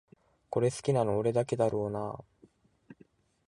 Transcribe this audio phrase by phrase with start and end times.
[0.49, 2.23] これ好きなの俺だけだろうなあ